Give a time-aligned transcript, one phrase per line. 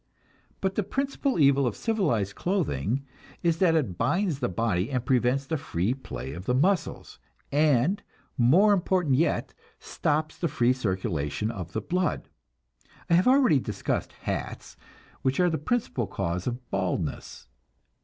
[0.61, 3.05] But the principal evil of civilized clothing
[3.43, 7.19] is that it binds the body and prevents the free play of the muscles,
[7.51, 8.01] and,
[8.35, 12.29] more important yet, stops the free circulation of the blood.
[13.11, 14.75] I have already discussed hats,
[15.21, 17.47] which are the principal cause of baldness.